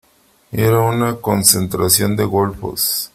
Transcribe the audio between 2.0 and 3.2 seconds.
de golfos.